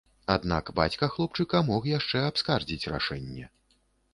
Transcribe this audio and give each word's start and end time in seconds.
Аднак 0.35 0.69
бацька 0.79 1.09
хлопчыка 1.17 1.61
мог 1.69 1.87
яшчэ 1.91 2.25
абскардзіць 2.31 2.89
рашэнне. 2.95 3.45